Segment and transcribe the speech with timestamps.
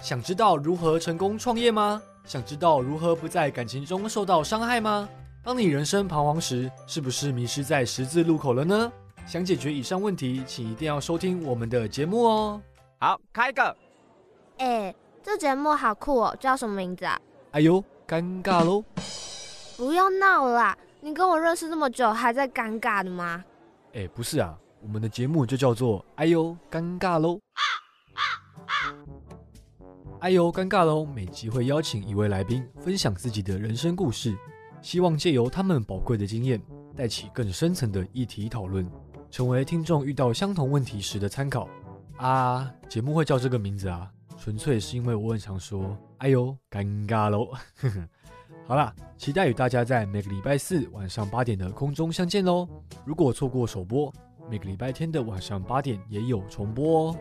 [0.00, 2.02] 想知道如何成功创业吗？
[2.24, 5.08] 想知道如何不在感情中受到伤害吗？
[5.42, 8.90] 当你人生彷徨时，是不是迷失在十字路口了呢？
[9.26, 12.60] 想解决以上问题，请一定要收听我们的节目哦。
[12.98, 13.76] 好，开个。
[14.58, 17.20] 哎，这节目好酷哦，叫什么名字啊？
[17.52, 18.82] 哎呦，尴尬喽！
[19.76, 23.44] 不要闹了啦，你跟我认识这么久，还在尴尬的吗？
[23.92, 27.38] 哎，不是啊，我们的节目就叫做“哎呦，尴尬喽”。
[30.20, 31.06] 哎呦，尴尬喽！
[31.06, 34.36] 每集会邀请一位来宾分享自己的人生故事，
[34.82, 36.60] 希望借由他们宝贵的经验，
[36.94, 38.86] 带起更深层的议题讨论，
[39.30, 41.66] 成为听众遇到相同问题时的参考。
[42.18, 47.48] 啊，节目会叫这个名字啊，纯粹是因为我很常说“哎呦，尴尬喽”。
[48.68, 52.68] 好啦，期待与大家在每个礼拜四晚上八点的空中相见喽！
[53.06, 54.12] 如果错过首播，
[54.50, 57.16] 每个礼拜天的晚上八点也有重播哦。